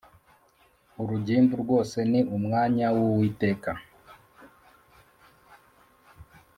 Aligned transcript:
Urugimbu 1.01 1.53
rwose 1.63 1.97
ni 2.11 2.19
umwanya 2.35 2.87
w 2.95 2.97
Uwiteka 3.09 3.71